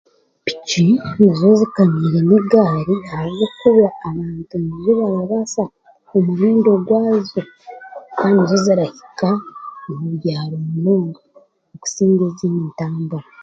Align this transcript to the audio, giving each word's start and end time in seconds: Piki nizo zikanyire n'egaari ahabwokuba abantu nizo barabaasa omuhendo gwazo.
Piki 0.45 0.83
nizo 1.17 1.47
zikanyire 1.59 2.19
n'egaari 2.23 2.95
ahabwokuba 3.13 3.85
abantu 4.09 4.53
nizo 4.63 4.91
barabaasa 5.01 5.63
omuhendo 6.15 6.71
gwazo. 6.85 7.41